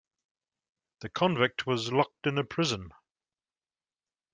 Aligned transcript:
The 1.01 1.09
convict 1.09 1.67
was 1.67 1.93
locked 1.93 2.25
in 2.25 2.39
a 2.39 2.43
Prison. 2.43 2.89